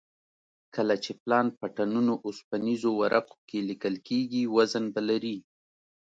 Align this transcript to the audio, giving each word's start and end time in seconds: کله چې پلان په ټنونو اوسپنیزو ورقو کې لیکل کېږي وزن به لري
کله 0.75 0.95
چې 1.03 1.11
پلان 1.23 1.47
په 1.59 1.65
ټنونو 1.77 2.13
اوسپنیزو 2.27 2.91
ورقو 3.01 3.35
کې 3.49 3.59
لیکل 3.69 3.95
کېږي 4.07 4.41
وزن 4.55 4.85
به 4.93 5.01
لري 5.09 5.37